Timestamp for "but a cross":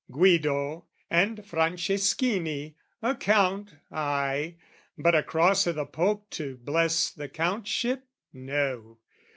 4.97-5.67